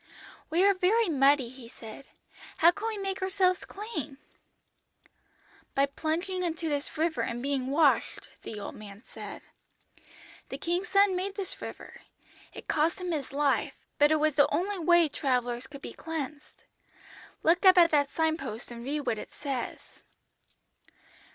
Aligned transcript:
"'We 0.49 0.65
are 0.65 0.73
very 0.73 1.09
muddy,' 1.09 1.49
he 1.51 1.69
said; 1.69 2.05
'how 2.57 2.71
can 2.71 2.87
we 2.87 2.97
make 2.97 3.21
ourselves 3.21 3.63
clean?' 3.65 4.17
"'By 5.75 5.85
plunging 5.85 6.41
into 6.41 6.67
this 6.67 6.97
river 6.97 7.21
and 7.21 7.43
being 7.43 7.67
washed,' 7.69 8.31
the 8.41 8.59
old 8.59 8.73
man 8.73 9.03
said. 9.05 9.43
'The 10.49 10.57
King's 10.57 10.89
Son 10.89 11.15
made 11.15 11.35
this 11.35 11.61
river. 11.61 12.01
It 12.51 12.67
cost 12.67 12.99
Him 12.99 13.11
His 13.11 13.31
life, 13.31 13.75
but 13.99 14.11
it 14.11 14.19
was 14.19 14.33
the 14.33 14.47
only 14.51 14.79
way 14.79 15.07
travellers 15.07 15.67
could 15.67 15.83
be 15.83 15.93
cleansed. 15.93 16.63
Look 17.43 17.63
up 17.63 17.77
at 17.77 17.91
that 17.91 18.09
sign 18.09 18.37
post 18.37 18.71
and 18.71 18.83
read 18.83 19.01
what 19.01 19.19
it 19.19 19.35
says.' 19.35 20.01